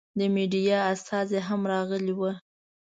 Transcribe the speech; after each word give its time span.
د 0.17 0.19
مېډیا 0.33 0.79
استازي 0.93 1.39
هم 1.47 1.61
راغلي 1.73 2.13
ول. 2.17 2.35